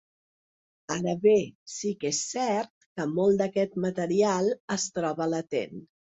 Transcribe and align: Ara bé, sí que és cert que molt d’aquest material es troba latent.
Ara 0.95 1.11
bé, 1.25 1.33
sí 1.73 1.91
que 2.05 2.09
és 2.13 2.21
cert 2.31 2.73
que 2.87 3.07
molt 3.13 3.41
d’aquest 3.43 3.79
material 3.87 4.51
es 4.79 4.89
troba 4.99 5.31
latent. 5.37 5.87